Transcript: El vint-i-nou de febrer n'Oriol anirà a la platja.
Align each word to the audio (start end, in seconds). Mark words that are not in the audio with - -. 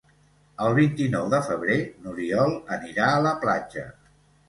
El 0.67 0.77
vint-i-nou 0.77 1.27
de 1.35 1.43
febrer 1.51 1.77
n'Oriol 2.07 2.57
anirà 2.81 3.15
a 3.15 3.25
la 3.31 3.39
platja. 3.47 3.91